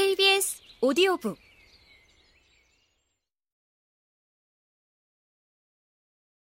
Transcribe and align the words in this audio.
KBS 0.00 0.62
오디오북 0.80 1.38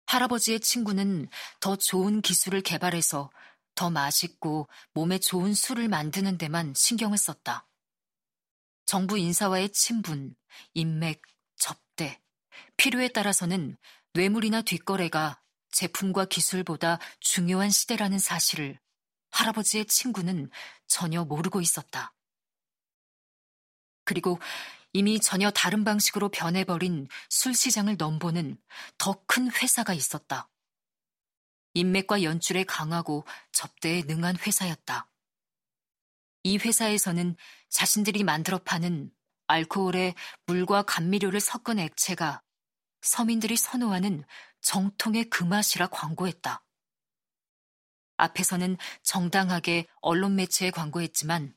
할아버지의 0.06 0.60
친구는 0.60 1.28
더 1.60 1.76
좋은 1.76 2.22
기술을 2.22 2.62
개발해서 2.62 3.32
더 3.74 3.90
맛있고 3.90 4.70
몸에 4.94 5.18
좋은 5.18 5.56
술을 5.56 5.88
만드는 5.88 6.38
데만 6.38 6.76
신경을 6.76 7.18
썼다. 7.18 7.68
정부 8.86 9.18
인사와의 9.18 9.72
친분, 9.72 10.36
인맥, 10.76 11.20
접대, 11.58 12.22
필요에 12.78 13.08
따라서는 13.08 13.78
뇌물이나 14.14 14.62
뒷거래가 14.62 15.42
제품과 15.72 16.26
기술보다 16.26 17.00
중요한 17.20 17.72
시대라는 17.72 18.20
사실을 18.20 18.80
할아버지의 19.32 19.88
친구는 19.88 20.52
전혀 20.86 21.26
모르고 21.26 21.62
있었다. 21.62 22.14
그리고 24.10 24.40
이미 24.92 25.20
전혀 25.20 25.52
다른 25.52 25.84
방식으로 25.84 26.30
변해버린 26.30 27.08
술 27.30 27.54
시장을 27.54 27.96
넘보는 27.98 28.58
더 28.98 29.24
큰 29.28 29.52
회사가 29.52 29.94
있었다. 29.94 30.50
인맥과 31.76 32.24
연출에 32.24 32.64
강하고 32.64 33.24
접대에 33.52 34.02
능한 34.08 34.38
회사였다. 34.40 35.08
이 36.42 36.58
회사에서는 36.58 37.36
자신들이 37.70 38.24
만들어 38.24 38.58
파는 38.58 39.12
알코올에 39.46 40.16
물과 40.48 40.82
감미료를 40.82 41.40
섞은 41.40 41.78
액체가 41.78 42.42
서민들이 43.02 43.58
선호하는 43.58 44.24
정통의 44.62 45.26
그 45.26 45.44
맛이라 45.44 45.86
광고했다. 45.88 46.66
앞에서는 48.18 48.76
정당하게 49.04 49.86
언론 50.02 50.36
매체에 50.36 50.72
광고했지만 50.72 51.56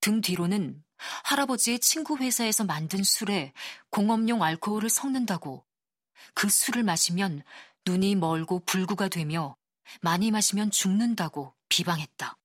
등 0.00 0.20
뒤로는 0.20 0.84
할아버지의 1.24 1.80
친구 1.80 2.16
회사에서 2.16 2.64
만든 2.64 3.02
술에 3.02 3.52
공업용 3.90 4.42
알코올을 4.42 4.90
섞는다고 4.90 5.64
그 6.34 6.48
술을 6.48 6.82
마시면 6.82 7.42
눈이 7.86 8.16
멀고 8.16 8.60
불구가 8.60 9.08
되며 9.08 9.56
많이 10.00 10.30
마시면 10.30 10.70
죽는다고 10.70 11.54
비방했다. 11.68 12.36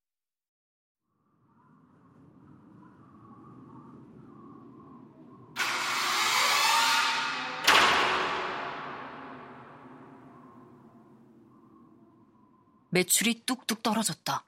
매출이 12.89 13.45
뚝뚝 13.45 13.83
떨어졌다. 13.83 14.45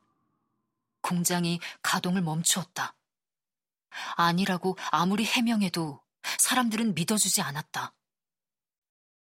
공장이 1.02 1.60
가동을 1.82 2.22
멈추었다. 2.22 2.96
아니라고 4.16 4.78
아무리 4.92 5.26
해명해도 5.26 6.02
사람들은 6.40 6.96
믿어주지 6.96 7.42
않았다. 7.42 7.94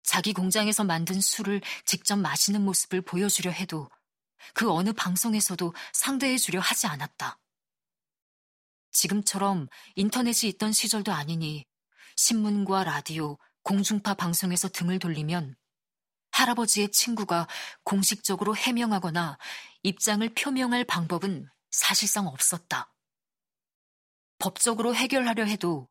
자기 0.03 0.33
공장에서 0.33 0.85
만든 0.85 1.21
술을 1.21 1.63
직접 1.85 2.17
마시는 2.17 2.63
모습을 2.65 3.03
보여주려 3.03 3.51
해도 3.51 3.89
그 4.55 4.71
어느 4.71 4.93
방송에서도 4.93 5.75
상대해주려 5.93 6.61
하지 6.61 6.87
않았다. 6.87 7.39
지금처럼 8.91 9.69
인터넷이 9.95 10.51
있던 10.51 10.73
시절도 10.73 11.13
아니니 11.13 11.65
신문과 12.17 12.85
라디오, 12.85 13.39
공중파 13.63 14.15
방송에서 14.15 14.69
등을 14.69 14.99
돌리면 14.99 15.57
할아버지의 16.33 16.91
친구가 16.91 17.47
공식적으로 17.85 18.57
해명하거나 18.57 19.39
입장을 19.83 20.29
표명할 20.35 20.85
방법은 20.85 21.49
사실상 21.71 22.27
없었다. 22.27 22.92
법적으로 24.43 24.93
해결하려 24.93 25.45
해도 25.45 25.89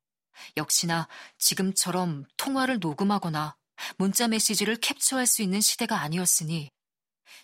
역시나 0.58 1.08
지금처럼 1.38 2.26
통화를 2.36 2.80
녹음하거나 2.80 3.56
문자 3.98 4.28
메시지를 4.28 4.76
캡처할 4.76 5.26
수 5.26 5.42
있는 5.42 5.62
시대가 5.62 6.02
아니었으니 6.02 6.70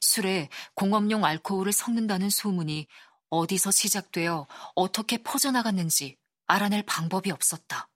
술에 0.01 0.49
공업용 0.75 1.23
알코올을 1.23 1.71
섞는다는 1.71 2.29
소문이 2.29 2.87
어디서 3.29 3.71
시작되어 3.71 4.47
어떻게 4.75 5.23
퍼져나갔는지 5.23 6.17
알아낼 6.45 6.83
방법이 6.83 7.31
없었다. 7.31 7.87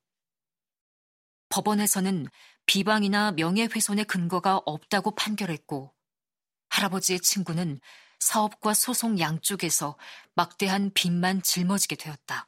법원에서는 1.50 2.28
비방이나 2.66 3.34
명예훼손의 3.34 4.06
근거가 4.06 4.62
없다고 4.66 5.16
판결했고 5.16 5.94
할아버지의 6.70 7.20
친구는 7.20 7.82
사업과 8.20 8.74
소송 8.74 9.20
양쪽에서 9.20 9.98
막대한 10.34 10.92
빚만 10.94 11.42
짊어지게 11.42 11.98
되었다. 11.98 12.48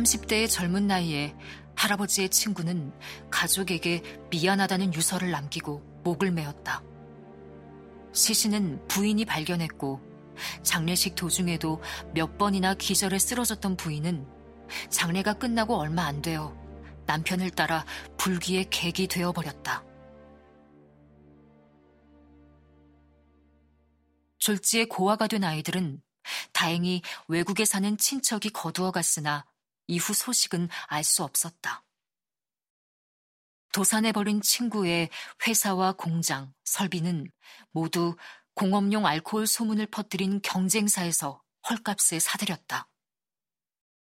30대의 0.00 0.48
젊은 0.48 0.86
나이에 0.86 1.34
할아버지의 1.76 2.30
친구는 2.30 2.92
가족에게 3.30 4.02
미안하다는 4.30 4.94
유서를 4.94 5.30
남기고 5.30 6.00
목을 6.04 6.30
메었다. 6.30 6.82
시신은 8.12 8.88
부인이 8.88 9.24
발견했고 9.24 10.00
장례식 10.62 11.14
도중에도 11.14 11.82
몇 12.14 12.38
번이나 12.38 12.74
기절해 12.74 13.18
쓰러졌던 13.18 13.76
부인은 13.76 14.26
장례가 14.88 15.34
끝나고 15.34 15.76
얼마 15.76 16.04
안 16.04 16.22
되어 16.22 16.56
남편을 17.06 17.50
따라 17.50 17.84
불기의 18.16 18.70
객이 18.70 19.06
되어버렸다. 19.06 19.84
졸지에 24.38 24.86
고아가 24.86 25.26
된 25.26 25.44
아이들은 25.44 26.00
다행히 26.52 27.02
외국에 27.28 27.64
사는 27.64 27.96
친척이 27.98 28.50
거두어 28.50 28.90
갔으나 28.90 29.44
이후 29.90 30.14
소식은 30.14 30.68
알 30.86 31.02
수 31.02 31.24
없었다. 31.24 31.84
도산해버린 33.72 34.40
친구의 34.40 35.10
회사와 35.46 35.92
공장, 35.92 36.52
설비는 36.64 37.30
모두 37.72 38.16
공업용 38.54 39.06
알코올 39.06 39.46
소문을 39.46 39.86
퍼뜨린 39.86 40.40
경쟁사에서 40.42 41.42
헐값에 41.68 42.18
사들였다. 42.18 42.88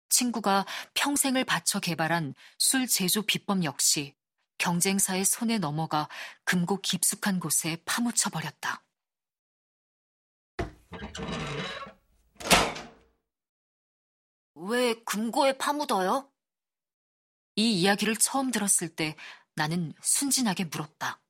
친구가 0.10 0.66
평생을 0.94 1.46
바쳐 1.46 1.80
개발한 1.80 2.34
술 2.58 2.88
제조 2.88 3.22
비법 3.22 3.64
역시 3.64 4.16
경쟁사의 4.58 5.26
손에 5.26 5.58
넘어가 5.58 6.10
금고 6.44 6.82
깊숙한 6.82 7.40
곳에 7.40 7.78
파묻혀 7.86 8.30
버렸다. 8.30 8.84
왜 14.56 14.94
금고에 15.04 15.58
파묻어요? 15.58 16.32
이 17.56 17.82
이야기를 17.82 18.18
처음 18.18 18.52
들었을 18.52 18.96
때 18.96 19.16
나는 19.56 19.94
순진하게 20.02 20.66
물었다. 20.66 21.22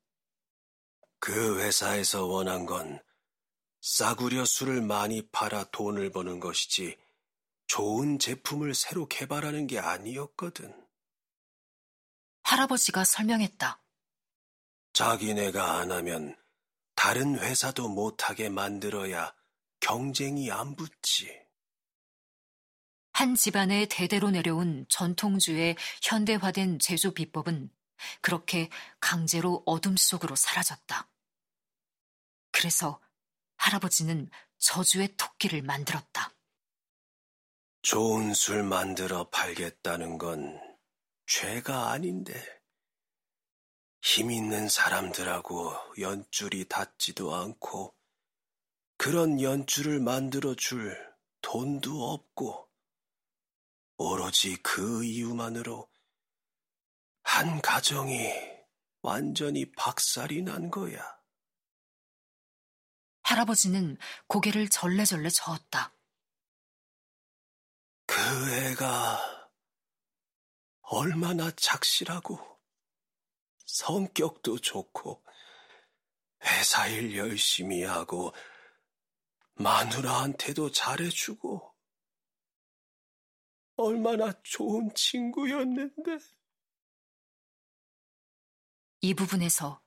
그 1.19 1.59
회사에서 1.59 2.25
원한 2.25 2.65
건 2.65 3.01
싸구려 3.81 4.45
술을 4.45 4.81
많이 4.81 5.27
팔아 5.31 5.65
돈을 5.71 6.11
버는 6.11 6.39
것이지 6.39 6.97
좋은 7.67 8.19
제품을 8.19 8.73
새로 8.73 9.07
개발하는 9.07 9.67
게 9.67 9.79
아니었거든. 9.79 10.73
할아버지가 12.43 13.03
설명했다. 13.03 13.81
자기네가 14.93 15.77
안 15.77 15.91
하면 15.91 16.35
다른 16.95 17.39
회사도 17.39 17.87
못하게 17.87 18.49
만들어야 18.49 19.33
경쟁이 19.79 20.51
안 20.51 20.75
붙지. 20.75 21.50
한 23.21 23.35
집안의 23.35 23.87
대대로 23.87 24.31
내려온 24.31 24.87
전통주의 24.89 25.75
현대화된 26.01 26.79
제조 26.79 27.13
비법은 27.13 27.69
그렇게 28.19 28.67
강제로 28.99 29.61
어둠 29.67 29.95
속으로 29.95 30.35
사라졌다. 30.35 31.07
그래서 32.51 32.99
할아버지는 33.57 34.27
저주의 34.57 35.15
토끼를 35.17 35.61
만들었다. 35.61 36.33
좋은 37.83 38.33
술 38.33 38.63
만들어 38.63 39.29
팔겠다는 39.29 40.17
건 40.17 40.59
죄가 41.27 41.91
아닌데 41.91 42.33
힘 44.01 44.31
있는 44.31 44.67
사람들하고 44.67 45.75
연줄이 45.99 46.67
닿지도 46.67 47.35
않고 47.35 47.93
그런 48.97 49.39
연줄을 49.39 49.99
만들어 49.99 50.55
줄 50.55 50.97
돈도 51.43 52.11
없고 52.13 52.70
오로지 54.01 54.57
그 54.63 55.03
이유만으로 55.03 55.87
한 57.21 57.61
가정이 57.61 58.31
완전히 59.03 59.71
박살이 59.73 60.41
난 60.41 60.71
거야. 60.71 60.99
할아버지는 63.21 63.97
고개를 64.25 64.69
절레절레 64.69 65.29
저었다. 65.29 65.95
그 68.07 68.15
애가 68.53 69.49
얼마나 70.81 71.51
착실하고 71.51 72.39
성격도 73.65 74.57
좋고 74.59 75.23
회사 76.43 76.87
일 76.87 77.15
열심히 77.15 77.83
하고 77.83 78.33
마누라한테도 79.53 80.71
잘해주고 80.71 81.70
얼마나 83.81 84.33
좋은 84.43 84.93
친구였는데. 84.93 86.17
이 89.01 89.13
부분에서 89.13 89.81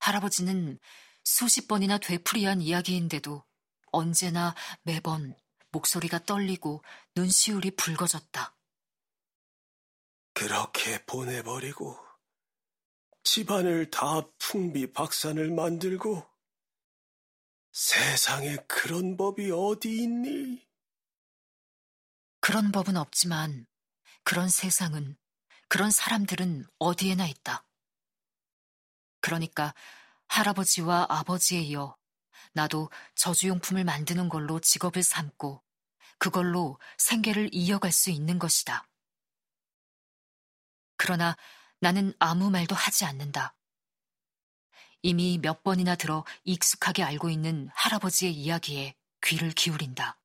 할아버지는 0.00 0.78
수십 1.24 1.68
번이나 1.68 1.98
되풀이한 1.98 2.60
이야기인데도 2.60 3.44
언제나 3.92 4.54
매번 4.82 5.36
목소리가 5.70 6.24
떨리고 6.24 6.82
눈시울이 7.14 7.72
붉어졌다. 7.72 8.56
그렇게 10.34 11.04
보내버리고 11.04 11.96
집안을 13.24 13.90
다 13.90 14.28
풍비박산을 14.38 15.50
만들고 15.50 16.24
세상에 17.72 18.56
그런 18.66 19.16
법이 19.16 19.50
어디 19.52 20.02
있니? 20.02 20.67
그런 22.48 22.72
법은 22.72 22.96
없지만 22.96 23.66
그런 24.24 24.48
세상은 24.48 25.18
그런 25.68 25.90
사람들은 25.90 26.64
어디에나 26.78 27.26
있다. 27.26 27.66
그러니까 29.20 29.74
할아버지와 30.28 31.08
아버지에 31.10 31.60
이어 31.60 31.94
나도 32.54 32.90
저주용품을 33.16 33.84
만드는 33.84 34.30
걸로 34.30 34.60
직업을 34.60 35.02
삼고 35.02 35.62
그걸로 36.16 36.80
생계를 36.96 37.50
이어갈 37.52 37.92
수 37.92 38.08
있는 38.08 38.38
것이다. 38.38 38.88
그러나 40.96 41.36
나는 41.80 42.14
아무 42.18 42.48
말도 42.48 42.74
하지 42.74 43.04
않는다. 43.04 43.54
이미 45.02 45.36
몇 45.36 45.62
번이나 45.62 45.96
들어 45.96 46.24
익숙하게 46.44 47.02
알고 47.02 47.28
있는 47.28 47.68
할아버지의 47.74 48.32
이야기에 48.32 48.94
귀를 49.20 49.50
기울인다. 49.50 50.18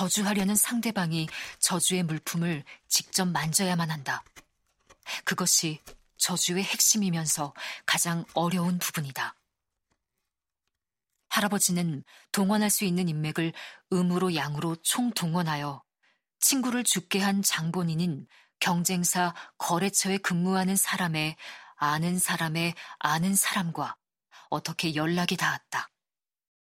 저주하려는 0.00 0.56
상대방이 0.56 1.28
저주의 1.58 2.02
물품을 2.02 2.64
직접 2.88 3.26
만져야만 3.26 3.90
한다. 3.90 4.24
그것이 5.26 5.82
저주의 6.16 6.64
핵심이면서 6.64 7.52
가장 7.84 8.24
어려운 8.32 8.78
부분이다. 8.78 9.34
할아버지는 11.28 12.02
동원할 12.32 12.70
수 12.70 12.86
있는 12.86 13.10
인맥을 13.10 13.52
음으로 13.92 14.34
양으로 14.34 14.76
총동원하여 14.76 15.82
친구를 16.38 16.82
죽게 16.82 17.20
한 17.20 17.42
장본인인 17.42 18.26
경쟁사 18.58 19.34
거래처에 19.58 20.16
근무하는 20.16 20.76
사람의 20.76 21.36
아는 21.76 22.18
사람의 22.18 22.74
아는 23.00 23.36
사람과 23.36 23.96
어떻게 24.48 24.94
연락이 24.94 25.36
닿았다. 25.36 25.90